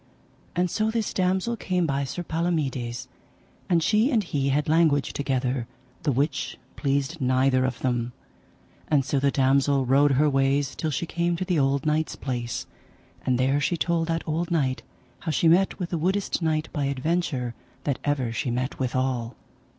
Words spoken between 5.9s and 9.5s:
the which pleased neither of them; and so the